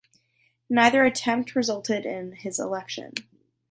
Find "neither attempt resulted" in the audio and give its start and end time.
0.67-2.07